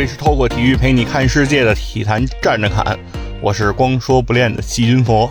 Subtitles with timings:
[0.00, 2.98] 里是透过体育陪你看世界的体坛站着侃，
[3.42, 5.30] 我是光说不练的细菌佛。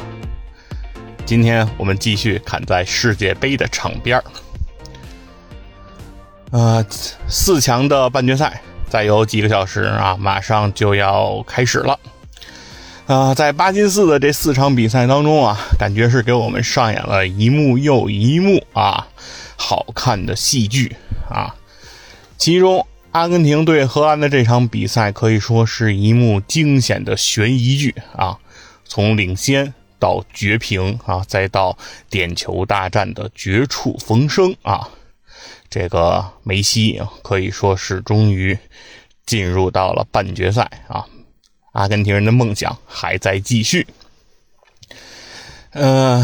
[1.26, 4.24] 今天我们继续砍在世界杯的场边儿。
[6.52, 6.86] 呃，
[7.28, 12.00] 四强的半决赛再有几个小时啊，马上就要开始了。
[13.08, 19.08] 啊，在巴金斯的这四场比赛当中啊，感觉是给我们上演了一幕又一幕啊，
[19.56, 20.96] 好看的戏剧
[21.28, 21.56] 啊。
[22.38, 28.38] 其中，阿根廷对荷兰的这场比赛可以说是一幕惊险的悬疑剧啊，
[28.86, 31.76] 从领先到绝平啊，再到
[32.10, 34.88] 点球大战的绝处逢生啊，
[35.70, 38.58] 这个梅西可以说是终于
[39.26, 41.06] 进入到了半决赛啊。
[41.72, 43.88] 阿根廷人的梦想还在继续。
[45.72, 46.24] 呃，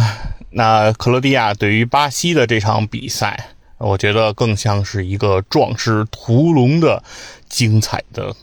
[0.51, 7.03] 那克罗地亚对于巴西的这场比赛，我觉得更像是一个壮士屠龙的
[7.49, 8.35] 精彩的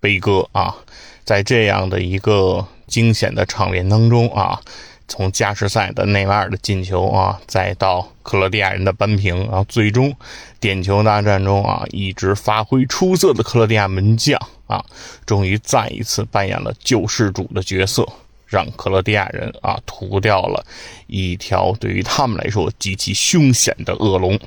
[0.00, 0.74] 悲歌啊！
[1.24, 4.60] 在这样的一个惊险的场面当中啊，
[5.06, 10.14] 从加时赛的内马尔的进球啊，再到克罗地亚人的扳平啊，最终
[10.58, 14.40] 点球大战中啊，一直发挥出色的克罗地亚门将。
[14.66, 14.84] 啊，
[15.26, 18.08] 终于再一次扮演了救世主的角色，
[18.50, 20.66] 让克罗地亚人啊屠掉了
[21.06, 24.38] 一条对于他们来说极其凶险的恶龙。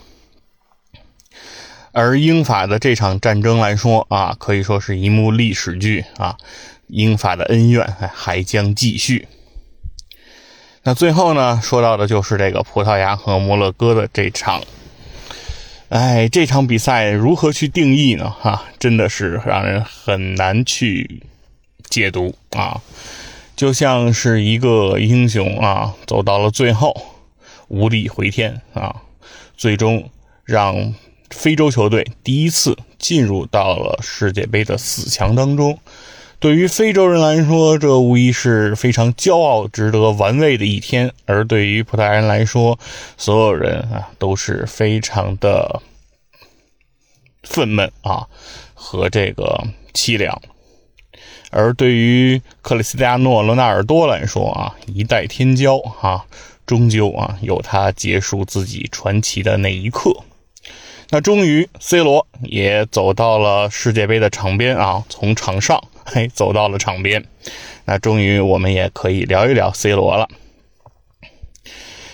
[1.94, 6.36] 而英法的这场战争来说啊，可以说是一幕历史剧啊，
[6.88, 9.28] 英法的恩怨还将继续。
[10.84, 14.62] 那最后呢，说到的就是这个葡萄牙和摩洛哥的这场。
[15.90, 18.28] 哎，这场比赛如何去定义呢？
[18.28, 21.22] 哈，真的是让人很难去
[21.84, 22.81] 解读啊！
[23.56, 26.96] 就像是一个英雄啊，走到了最后
[27.68, 29.02] 无力回天啊，
[29.56, 30.09] 最终
[30.44, 30.94] 让
[31.30, 35.80] 非洲球队第一次进入到了世界杯的四强当中。
[36.40, 42.78] 对于非洲人来说，这无疑是非常骄傲、值得玩味的一天；而对于葡萄牙人来说，
[43.18, 45.81] 所有人啊都是非常的
[47.44, 48.28] 愤懑啊
[48.74, 50.41] 和这个凄凉。
[51.53, 56.25] 而对于克里斯蒂亚诺·罗纳尔多来说啊，一代天骄啊，
[56.66, 60.12] 终究啊有他结束自己传奇的那一刻。
[61.09, 65.84] 那终于，C 罗也走到了世界杯的场边啊，从场上。
[66.06, 67.24] 嘿，走到了场边，
[67.85, 70.28] 那终于我们也可以聊一聊 C 罗了。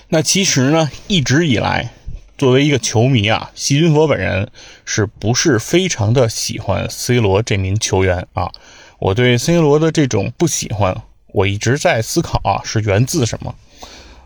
[0.10, 1.90] 那其实呢，一直以来，
[2.38, 4.52] 作为一个球迷啊，细菌佛本人
[4.86, 8.52] 是不是非常的喜欢 C 罗这名球员啊？
[9.00, 13.56] 我对 C 罗的这种不喜欢，我一直在思考啊，是源自什么？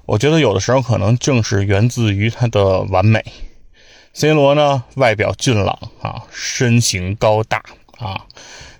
[0.05, 3.23] 我觉得有的时候可能正是源自于他的完美。
[4.13, 7.63] C 罗呢，外表俊朗啊，身形高大
[7.97, 8.25] 啊。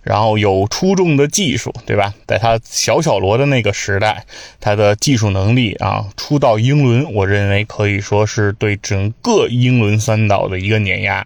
[0.02, 2.14] 然后有出众的技术，对吧？
[2.28, 4.26] 在他小小罗的那个时代，
[4.60, 11.26] 他的技术能力啊，初到英伦，我认为可以说是对整个英伦三岛的一个碾压。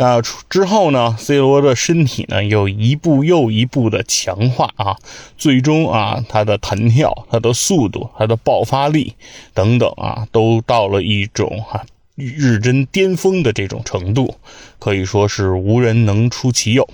[0.00, 4.96] 那之后呢，C 罗的身体呢又一步又一步的强化啊，
[5.36, 9.12] 最终啊，他的弹跳、他的速度、他的爆发力
[9.52, 11.84] 等等啊，都到了一种哈
[12.14, 14.36] 日臻巅峰的这种程度，
[14.78, 16.88] 可以说是无人能出其右。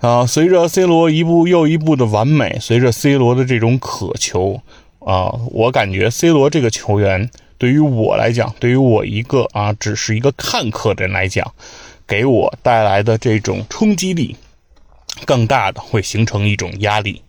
[0.00, 4.60] 啊，随着 C 罗一步又一步的完美，随着 C 罗的这种渴求，
[4.98, 7.30] 啊，我感觉 C 罗这个球员
[7.62, 11.54] 对于我来讲，对于我一个啊，只是一个看客的人来讲，
[12.08, 14.36] 给我带来的这种冲击力，
[15.24, 17.22] 更大的会形成一种压力。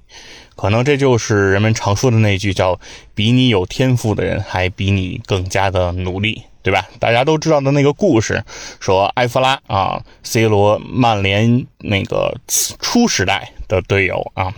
[0.55, 2.79] 可能这就是人们常说的那句叫
[3.13, 6.41] “比你有天赋的人还比你更加的努力”。
[6.63, 6.87] 对吧？
[6.97, 8.43] 大家都知道的那个故事，
[8.79, 12.33] 说埃弗拉啊，C 罗曼联那个
[12.79, 14.51] 初时代的队友啊，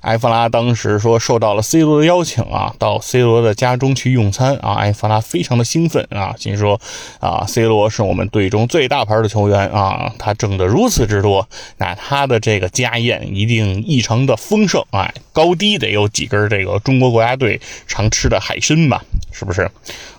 [0.00, 6.80] 埃弗拉当时说受到了 C 罗的邀请啊，到 C 罗的家中去用餐啊，埃弗拉非常的兴奋啊，心说
[7.18, 19.70] 啊，C 罗是我们队中最大牌的球员啊，他挣得如此之多，那他的这个家宴一定异常的丰盛啊，高低得有几根这个中国国家队常吃的海参吧，是不是？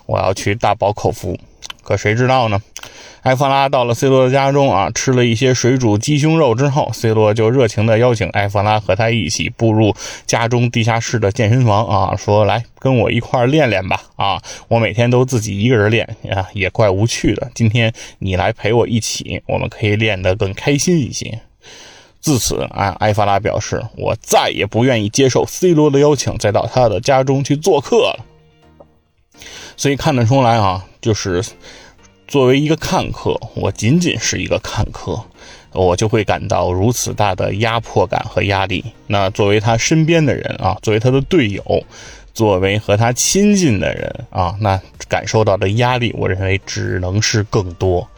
[0.06, 1.38] 我要去大饱口福，
[1.92, 2.58] 可谁知道呢？
[3.24, 9.94] 埃弗拉到了 C 罗的家中啊，吃了一些水煮鸡胸肉之后，C 罗就热情地邀请埃弗拉和他一起步入
[10.26, 17.50] 家中地下室的健身房啊，说：“来跟我一块练练吧啊，我每天都自己一个人练啊，也怪无趣的。
[17.54, 21.42] 今天你来陪我一起，我们可以练得更开心一些。”
[22.18, 28.24] 自此啊，埃弗拉表示：“我再也不愿意接受 C 罗的邀请，再到他的家中去做客了。”
[29.76, 31.42] 所以看得出来啊，就是
[32.32, 35.22] 作为一个看客，我仅仅是一个看客。
[35.72, 38.82] 我就会感到如此大的压迫感和压力。
[39.08, 41.62] 那作为他身边的人啊，作为他的队友，
[42.32, 48.08] 作为和他亲近的人啊，那感受到的压力，我认为只能是更多。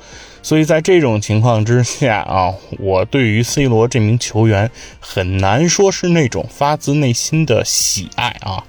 [0.44, 4.70] 所以在这种情况之下啊，我对于 C 罗这名球员
[5.00, 8.62] 很难说是那种发自内心的喜爱啊。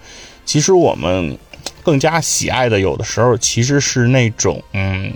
[0.44, 1.38] 其实我们
[1.84, 5.14] 更加喜爱的，有的时候其实是那种嗯，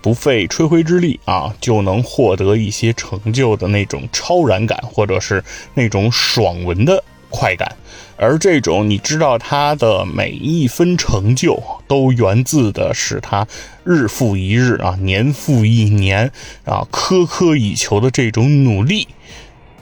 [0.00, 5.42] 不费吹灰之力啊就能获得一些成就的那种超然感，或者是
[5.74, 7.76] 那种爽文的快感。
[8.18, 13.44] 而这种你知道他的每一分成就都源自的是他
[13.84, 16.30] 日复一日啊，年复一年
[16.64, 19.08] 啊，苛刻以求的这种努力。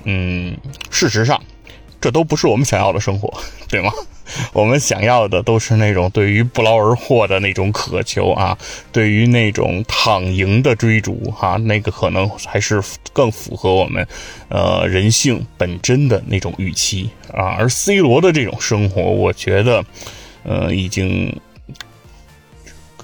[0.04, 0.56] 嗯，
[0.90, 1.42] 事实上，
[2.00, 3.32] 这都不是我们想要的生活，
[3.68, 3.92] 对吗？
[4.52, 8.56] 我们想要的都是那种对于不劳而获的那种渴求啊，
[8.92, 12.80] 对于那种躺赢的追逐哈，那个可能还是
[13.12, 14.06] 更符合我们，
[14.48, 17.56] 呃，人性本真的那种预期啊。
[17.58, 19.84] 而 C 罗的这种生活，我觉得，
[20.44, 21.36] 呃，已经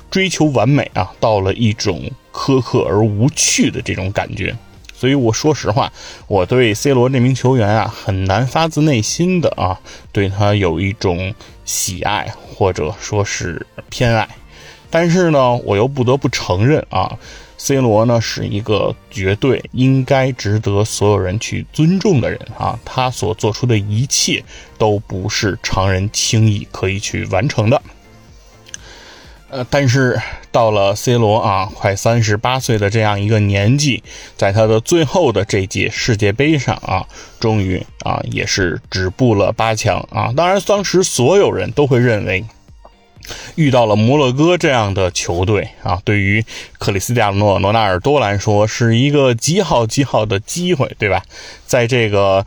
[0.09, 4.55] 追求完美啊，到了一种苛刻而无趣的这种感觉。
[4.99, 5.93] 所以我说实话，
[6.27, 9.79] 我对 C 罗这名球员啊，很难发自内心的啊，
[10.11, 11.35] 对他有一种
[11.67, 14.27] 喜爱或者说是偏爱。
[14.89, 17.19] 但是呢，我又不得不承认啊
[17.59, 24.43] ，C 罗呢是一个绝对应该值得所有人去尊重的人啊，他所做出的一切
[24.79, 27.83] 都不是常人轻易可以去完成的。
[29.51, 30.19] 呃，但是
[30.56, 34.03] 到了 C 罗啊，快三十八岁的这样一个年纪，
[34.38, 37.06] 在他的最后的这届世界杯上啊，
[37.38, 40.32] 终于啊，也是止步了八强啊。
[40.35, 42.43] 当然，当时所有人都会认为，
[43.56, 46.43] 遇到了摩洛哥这样的球队啊，对于
[46.79, 51.23] 克里斯蒂亚诺·罗纳尔多来说是一个极好极好的机会，对吧？
[51.67, 52.47] 在这个。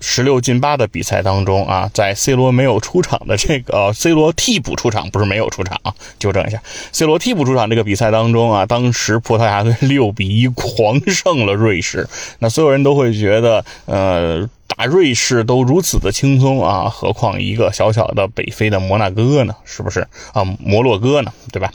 [0.00, 6.60] 十六进八的比赛当中啊，在 C 罗没有出场的这个 C 罗替补出场，不是没有出场啊，纠正一下
[6.92, 12.08] ，C 罗替补出场这个比赛当中啊，当时葡萄牙队六比一狂胜了瑞士，
[12.38, 19.54] 那所有人都会觉得，呃，打瑞士都如此的轻松啊，何况一个小小的北非的摩纳哥呢？
[19.64, 20.00] 是不是
[20.32, 20.44] 啊？
[20.58, 21.32] 摩洛哥呢？
[21.52, 21.70] 对吧？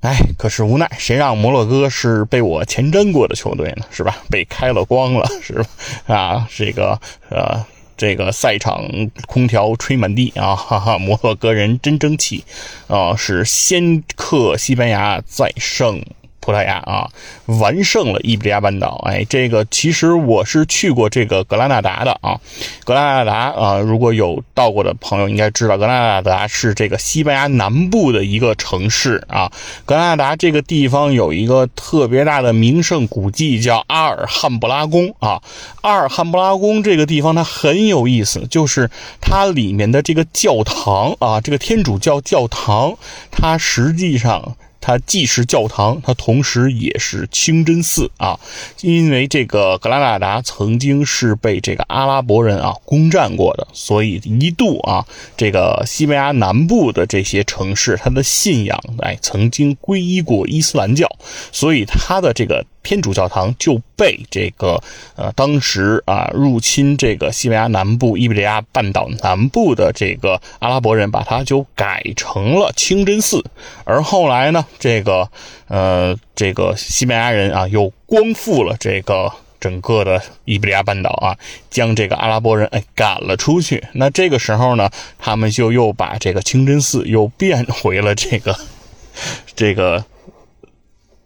[0.00, 3.84] 哎，可是无奈，谁让摩洛哥是被我前瞻过的球队呢？
[3.90, 4.16] 是吧？
[4.30, 5.66] 被开了光了，是吧？
[6.06, 6.98] 啊，这个
[7.28, 7.62] 呃，
[7.98, 8.82] 这个赛场
[9.26, 12.42] 空调吹满地啊，哈哈，摩洛哥人真争气
[12.88, 16.02] 啊，是先克西班牙，再胜。
[16.40, 17.08] 葡萄牙啊，
[17.46, 19.02] 完胜了伊比利亚半岛。
[19.06, 22.40] 哎，这个其实我是去过这个格拉纳达的啊。
[22.84, 29.52] 格拉纳达啊，如果有到过的朋友应该知道，格拉纳达是这个西班牙南部的一个城市啊。
[29.84, 35.42] 格拉纳达这个地方有一个特别大的名胜古迹，叫阿尔汉布拉宫啊。
[35.82, 38.90] 阿尔汉布拉宫这个地方它很有意思，就是
[39.20, 42.96] 它里面的这个教堂啊，这个天主教教堂，
[43.30, 44.56] 它实际上。
[44.80, 48.38] 它既是教堂，它同时也是清真寺啊。
[48.80, 55.06] 因为这个格拉纳达曾经是被这个阿拉伯人啊攻占过的，所以一度啊，
[55.36, 61.08] 这个西班牙南部的这些城市，它的信仰哎曾经皈依过伊斯兰教，
[61.52, 62.64] 所以它的这个。
[62.82, 64.82] 天主教堂就被这个
[65.14, 73.44] 呃，当时啊入侵这个西班牙南部伊比利亚半岛南部的这个阿拉伯人，把它就改成了清真寺。
[73.84, 75.28] 而后来呢，这个
[75.68, 81.36] 呃，这个西班牙人啊，又光复了这个整个的伊比利亚半岛啊，
[81.70, 83.86] 将这个阿拉伯人哎赶了出去。
[83.92, 88.58] 那这个时候呢，他们就又把这个清真寺又变回了这个
[89.54, 90.04] 这个。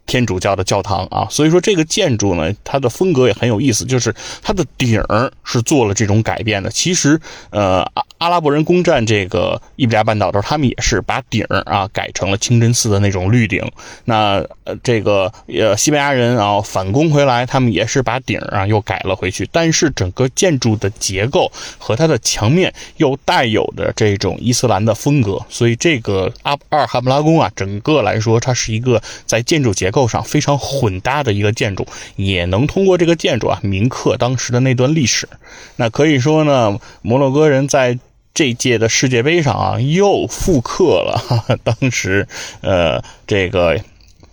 [0.05, 6.69] 天主教的教堂啊，所以说这个建筑呢，它的风格也很有意思，就是它的顶儿是做了这种改变的。
[6.69, 7.19] 其实，
[7.49, 13.63] 呃，阿阿拉伯人攻占这个伊比利亚半岛的时候，他们也是把顶儿啊改成了清真寺的那种绿顶。
[14.03, 19.49] 那呃，这个呃西班牙人啊反攻回来，他们也是把顶儿啊又改了回去。
[19.51, 29.94] 但是整个建筑的结构和它的墙面又带有的这种伊斯兰的风格，所以这个阿阿尔哈布拉宫啊，整个来说它是一个在建筑结构。
[29.95, 31.87] 构上非常混搭的一个建筑，
[32.17, 35.29] 也能通过这个建筑啊铭刻当时的那段历史。
[35.77, 37.97] 那可以说呢，摩洛哥人在
[38.33, 42.27] 这届的世界杯上啊又复刻了当时
[42.59, 43.79] 呃这个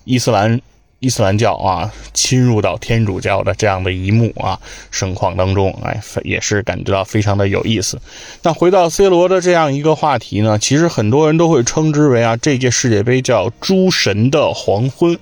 [0.02, 0.60] 伊斯兰
[1.02, 4.56] 伊斯兰教啊侵入到天主教的这样的一幕啊
[4.92, 8.00] 盛况当中，哎，也是感觉到非常的有意思。
[8.44, 15.18] 那回到 C 罗的这样一个话题呢，其实很多人都会称之为啊这届世界杯叫“诸神的黄昏”。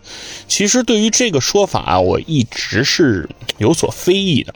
[0.47, 4.55] 其实对于这个说法啊，我一直是有所非议的。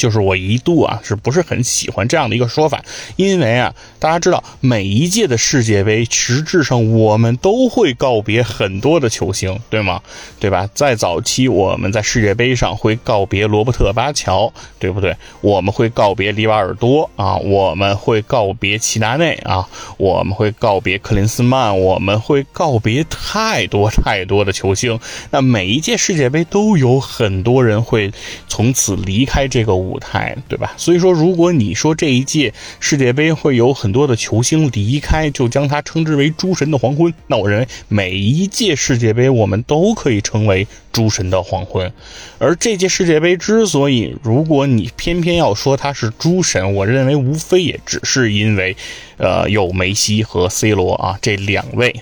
[0.00, 2.82] 就是我一度啊，是不是很喜欢这样的一个说法？
[3.16, 10.00] 因为啊，大家知道每一届的世界杯，实质上我们都会告别很多的球星，对吗？
[10.40, 10.66] 对吧？
[10.72, 15.14] 在早期，我们在世界杯上会告别罗伯特巴乔，对不对？
[15.42, 24.98] 我们会告别里瓦尔多啊，我们会告别齐达内啊，我们会告别克林斯曼，我们会告别太多太多的球星。
[25.30, 28.10] 那每一届世界杯都有很多人会
[28.48, 29.89] 从此离开这个。
[29.90, 30.72] 舞台对吧？
[30.76, 37.12] 所以说，如果你说这一届世界杯会有很多的球星离开，就将它称之为“诸神的黄昏”。
[37.26, 41.92] 那我认为每一届世界杯我们都可以称为“诸神的黄昏”。
[42.38, 48.76] 而这届世界杯之所以，如果你偏偏要说它是诸神，我认为无非也只是因为，
[49.16, 52.00] 呃，有梅西和 C 罗啊这两位。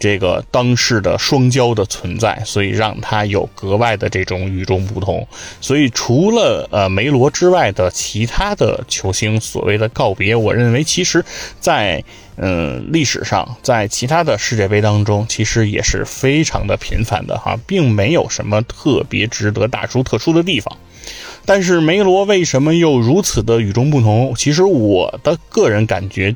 [0.00, 5.28] 这个当世的双骄的存在，所以让他有格外的这种与众不同。
[5.60, 11.24] 所以除了呃梅罗之外的其他的球星所谓的告别，我认为其实，
[11.60, 12.02] 在
[12.36, 20.74] 嗯历史上，在其他的世界杯当中，其实也是非常的频繁的哈，并没有什么特别值得大书特书的地方。
[21.44, 24.34] 但是梅罗为什么又如此的与众不同？
[24.36, 26.34] 其实我的个人感觉，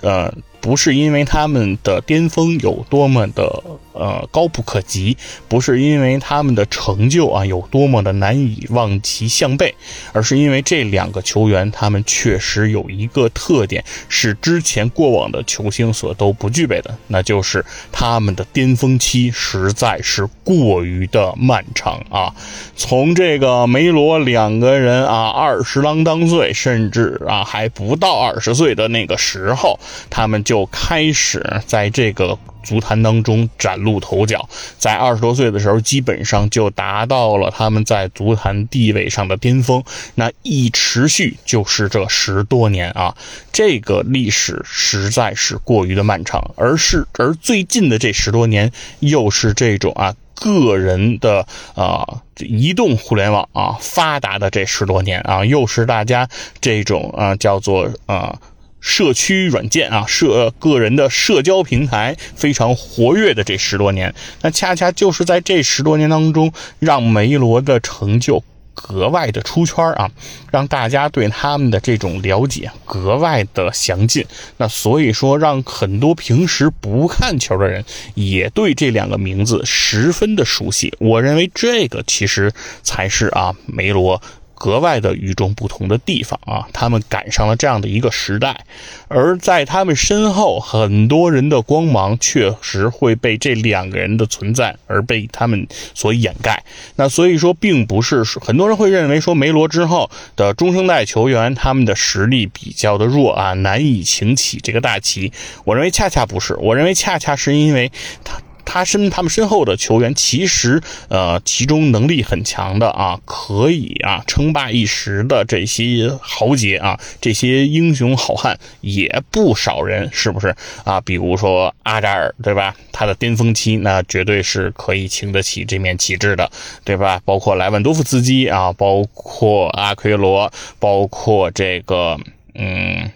[0.00, 0.32] 呃。
[0.62, 5.16] 不是因为他们的巅峰有多么的呃高不可及，
[5.48, 9.74] 不是因为他们的成就啊有多么的难以望其项背，
[10.12, 22.34] 而是因为这两个球员他们确实有一个特点，是之前过往的球星所都不具备的，那就是他们的巅峰期实在是过于的漫长啊。
[22.76, 29.78] 从这个梅罗两个人啊二十郎当岁，甚至啊还不到二十岁的那个时候，后
[30.10, 30.40] 他们。
[30.42, 34.48] 就开始在这个足坛当中崭露头角，
[34.78, 39.84] 在二十多岁的时候，基本上就达到了他们在足坛地位上的巅峰。
[40.16, 43.14] 那一持续就是这十多年啊，
[43.52, 46.50] 这个历史实在是过于的漫长。
[46.56, 56.28] 而是而最近的这十多年，又是这种啊个人的啊移动互联网啊发达的这十多年啊，又是大家
[56.60, 58.40] 这种啊叫做啊。
[58.80, 70.10] 社区软件啊，社个人的社交平台非常活跃的这十多年，那恰恰就是在这十多年当中，让梅罗的成就格外的出圈啊，
[70.50, 74.24] 让大家对他们的这种了解格外的详尽。
[74.56, 77.84] 那所以说，让很多平时不看球的人
[78.14, 80.94] 也对这两个名字十分的熟悉。
[80.98, 82.50] 我认为这个其实
[82.82, 84.22] 才是啊，梅罗。
[84.60, 88.66] 格外的与众不同的地方啊，他们赶上了这样的一个时代，
[89.08, 96.62] 而在他们身后，很多人的光芒确实会被这两个人的存在而被他们所掩盖。
[96.96, 105.32] 那所以说，并不是很多人会认为说梅罗之后的中生代球员他们的实力比较的弱啊，难以擎起这个大旗。
[105.64, 107.90] 我认为恰恰不是，我认为恰恰是因为
[108.22, 108.38] 他。
[108.72, 121.00] 他身他们身后的球员，其实呃，其中能力很强的啊，可以啊称霸一时的这些豪杰啊，这些英雄好汉也不少人，是不是啊？
[121.00, 122.76] 比如说阿扎尔，对吧？
[122.92, 126.48] 他的巅峰期那绝对是可以请得起这面旗帜的，
[126.84, 127.20] 对吧？
[127.24, 132.16] 包括莱万多夫斯基啊，包括阿奎罗，包括这个
[132.54, 133.10] 嗯。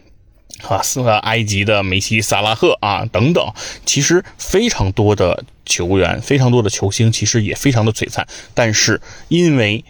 [0.68, 3.44] 啊，斯埃及的梅西、萨拉赫啊，等等，
[3.84, 8.26] 其实非常多的球员，非常多的球星，其实也非常的璀璨。
[8.54, 9.84] 但是因为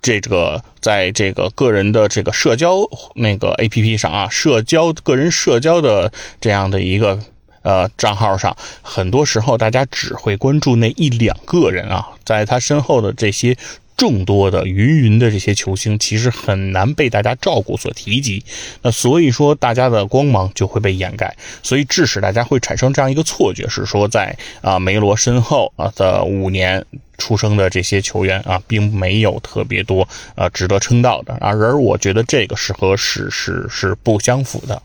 [0.00, 2.78] 这个，在这个个人的这个社交
[3.14, 7.18] 那个 A P P 上啊，社交个人社交的这样的一个
[7.62, 13.56] 呃账号上，很多时候大家只会关注那一两个人啊，在他身后的这些。
[13.96, 18.44] 众多的云云的这些球星，其实很难被大家照顾所提及，
[18.82, 26.84] 那所以说大家的光芒就会被掩盖，所以致使大家会产生这样一个错觉，是说在啊梅罗身后啊的五年
[27.18, 34.82] 出生的这些球员啊，并没有特别多啊值得称道的，而而我觉得这个是和史实是不相符的，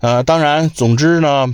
[0.00, 1.52] 呃，当然，总之呢。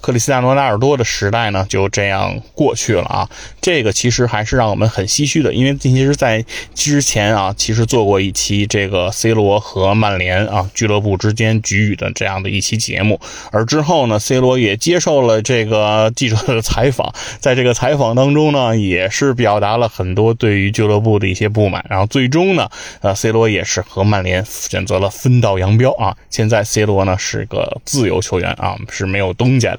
[0.00, 3.28] 克里斯蒂亚诺·罗纳尔多的时代呢就这样过去了啊。
[3.60, 13.20] 这个其实还是让我们很唏嘘的，因为其实，在之前啊，其实做过一期这个 C 罗和曼联啊俱乐部之间局域的这样的一期节目，
[13.52, 22.68] 而之后呢，C 罗也接受了这个记者的采访，在这个采访当中呢，也是表达了很多对于俱乐部的一些不满，然后最终呢，
[23.00, 26.16] 呃，C 罗也是和曼联选择了分道扬镳啊。
[26.30, 29.77] 现在 C 罗呢是个自由球员啊，是没有东家。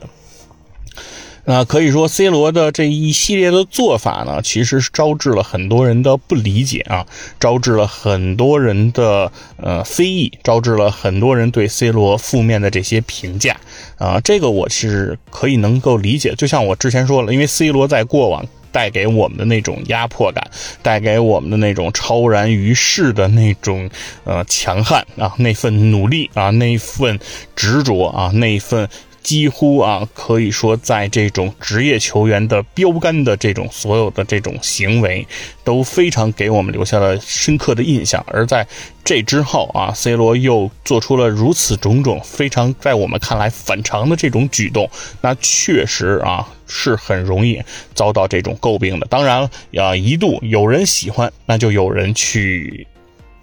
[1.50, 7.08] 那可以说，C 罗的这一系列的做法呢，其实是招致了很多人的不理解啊，
[7.40, 13.58] 招致了很多人的呃非议，招致了很多人对 C 罗负面的这些评价
[13.98, 14.20] 啊。
[14.24, 16.36] 这个我是可以能够理解。
[16.38, 20.52] 就像我之前说了，因为 C 罗在过往带给我们的那种压迫感，
[20.84, 23.90] 带给我们的那种超然于世的那种
[24.24, 27.20] 呃强悍啊，那份努力啊，那份
[27.56, 28.88] 执着啊，那份。
[29.22, 35.28] 几乎啊，可以说在这种职业球员的标杆的这种所有的这种行为，
[35.64, 38.26] 都非常给我们留下了深刻的印象。
[38.28, 38.66] 而在
[39.04, 44.90] 这之后啊，C 罗又做出了如此种种非常在我们看来反常的这种举动，
[45.22, 47.62] 那确实啊是很容易
[47.94, 49.08] 遭到这种诟病的。
[49.08, 52.88] 当然，啊一度有人喜欢，那就有人去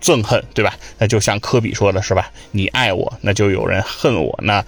[0.02, 0.74] 憎恨，对吧？
[0.98, 2.30] 那就像科比说的是吧？
[2.50, 4.64] 你爱我，那就有人恨我，那。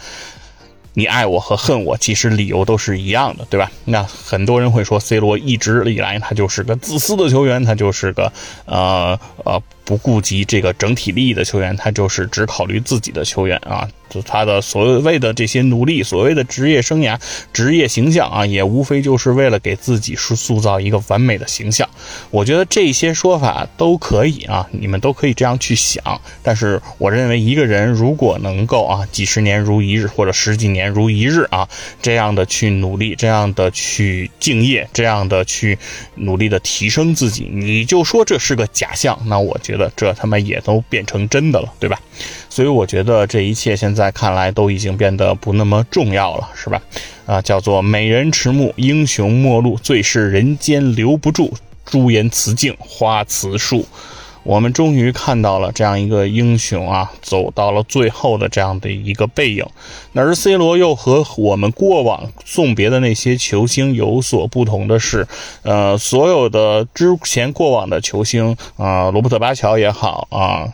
[0.98, 3.70] 你爱我和恨我，其实理由都是一样的，对吧？
[3.84, 8.32] 那很多人会说，C 罗一直以来他就是个自私的球员，他就是个
[8.64, 13.88] 呃呃不顾及这个整体利益的球员，他就是只考虑自己的球员啊。
[14.10, 17.18] 就他的所谓的这些努力，所谓的职业生涯、
[17.52, 21.86] 职业形象啊，也无非就是为了给自己是塑造一个完美的形象。
[22.30, 26.02] 我觉得这些说法都可以啊，你们都可以这样去想。
[26.42, 31.68] 但是我认为，一个人如果能够啊，几十年如一日，或者十几年如一日啊，
[32.00, 35.78] 这样的去努力，这样的去敬业，这样的去
[36.14, 42.00] 努力的提升自己，你就说这是个假象，那我觉得这他妈也都变成真的了，对吧？
[42.48, 46.82] 所以我觉得这一切现在看来都已经变得不那么重要了，是吧？
[47.26, 51.52] 啊，叫做美人迟暮，英雄末路，最是人间留不住，
[51.84, 53.86] 朱颜辞镜花辞树。
[54.48, 59.66] 我们终于看到了这样一个英雄啊，走到了最后的这样的一个背影。
[60.12, 65.28] 那而 C 罗又和我们过往送别的那些球星有所不同的是，
[65.64, 70.72] 呃，所有的之前过往的球星啊，罗伯特巴乔也好啊。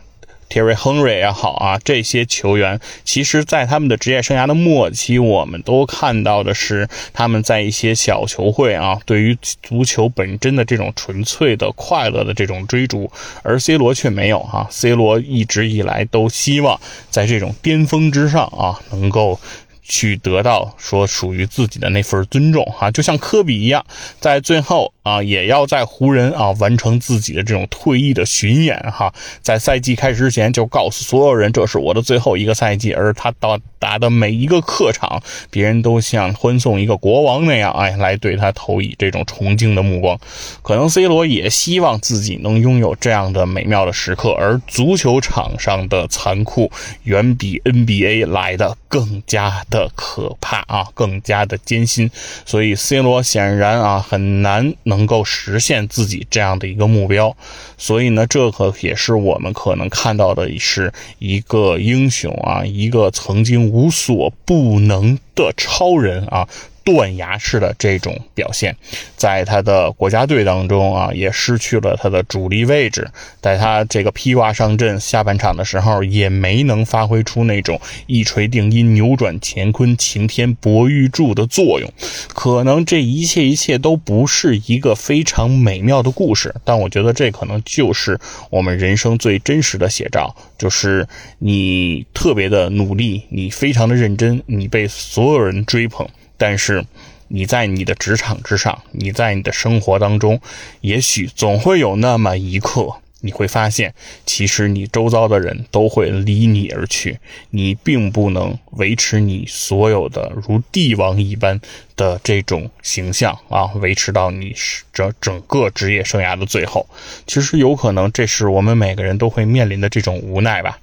[0.54, 13.10] Terry Henry 也好啊，这些球员其实，在他们的职业生涯的末期，我们都看到的是他们在一些小球会啊，对于足球本真的这种纯粹的快乐的这种追逐，
[13.42, 19.40] 而 C 罗却没有哈，C 罗一直以来都希望在这种巅峰之上啊，能够。
[19.86, 23.84] 去得到说属于自己的那份尊重哈，就像科比一样，
[24.18, 40.18] 在最后啊，也要在湖人啊完成自己的这种退役的巡演哈，在赛季开始之前就告诉所有人，这是我的最后一个赛季，而他到打的每一个客场，别人都像欢送一个国王那样，哎，来对他投以这种崇敬的目光。
[40.62, 49.44] 可能 C 罗也希望自己能拥有这样的美妙的时刻，而足球场上的残酷远比 NBA 来的更加。
[49.68, 52.10] 的可怕啊，更加的艰辛，
[52.46, 57.36] 所以 C 罗显然啊很难能够实现自己这样的一个目标，
[57.76, 66.48] 所以呢，这个也是我们可能看到的是一个英雄啊，一个曾经无所不能的超人啊。
[66.84, 68.76] 断崖式的这种表现，
[69.16, 73.10] 在他的国家队当中啊，也失去了他的主力位置。
[73.40, 81.90] 在他这个披挂上阵下半场的时候，也没能发挥出那种一锤定音、扭转乾坤、擎天博玉柱的作用。
[82.34, 88.20] 可能这一切一切都不是一个非常美妙的故事，但我觉得这可能就是
[88.50, 90.36] 我们人生最真实的写照。
[90.58, 91.06] 就是
[91.38, 96.08] 你特别的努力，你非常的认真，你被所有人追捧。
[96.36, 96.84] 但是，
[97.28, 100.40] 你在你的职场之上，你在你的生活当中，
[100.80, 103.94] 也许总会有那么一刻，你会发现，
[104.26, 107.18] 其实你周遭的人都会离你而去，
[107.50, 111.60] 你并不能维持你所有的如帝王一般
[111.96, 114.54] 的这种形象啊，维持到你
[114.92, 116.86] 整整个职业生涯的最后。
[117.26, 120.78] 其实有可能，这是我们每个人都会面临的这种无奈吧。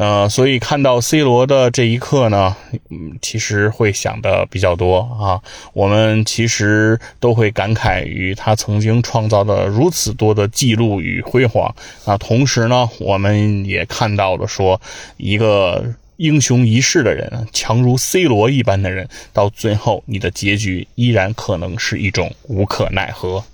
[0.00, 2.56] 呃，所以看到 C 罗的这一刻呢，
[2.88, 5.42] 嗯，其实会想的比较多啊。
[5.74, 11.74] 我们其实都会感慨于他曾经创造的如此多的记录与辉煌
[12.06, 12.16] 啊。
[12.16, 14.80] 同时呢，我们也看到了说，
[15.18, 15.84] 一个
[16.16, 23.44] 英雄一世的人，强如 C 罗一般的人，到最后你的结局依然可能是一种无可奈何。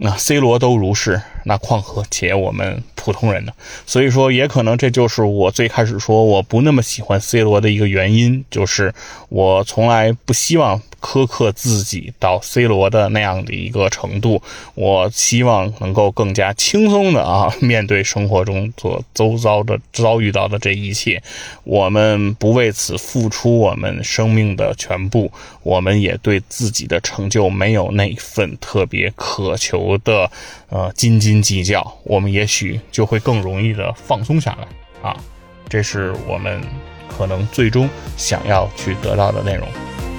[0.00, 3.52] 那 C 罗都如是，那况何且我们普通人呢？
[3.86, 8.94] 所以说，也可能这就是我最开始说我不那么喜欢 C 罗的一个原因，就是
[9.30, 10.80] 我从来不希望。
[11.00, 14.42] 苛刻自己到 C 罗的那样的一个程度，
[14.74, 21.22] 我希望能够更加轻松的啊面对生活中所周遭的遭遇到的这一切。
[21.62, 25.30] 我们不为此付出我们生命的全部，
[25.62, 30.28] 我们也对自己的成就没有那份特别渴求的
[30.68, 35.16] 呃斤计较，我们也许就会更容易的放松下来啊。
[35.68, 36.60] 这是我们
[37.08, 39.68] 可能最终想要去得到的内容，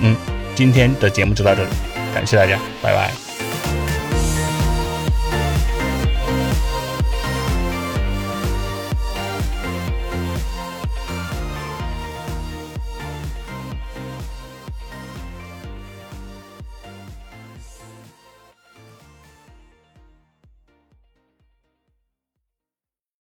[0.01, 0.15] 嗯。
[0.55, 1.69] 今天的节目就到这里，
[2.13, 3.29] 感谢大家，拜拜。